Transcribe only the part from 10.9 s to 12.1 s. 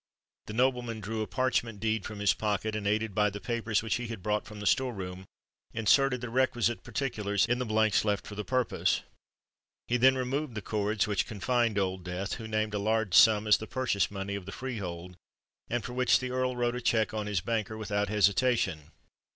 which confined Old